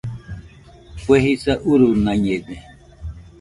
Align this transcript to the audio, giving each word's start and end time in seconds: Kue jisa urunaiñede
Kue 1.03 1.17
jisa 1.23 1.53
urunaiñede 1.71 2.55